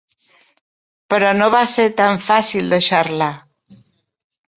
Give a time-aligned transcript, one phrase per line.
[1.13, 3.29] Però no va ser tan fàcil deixar-la.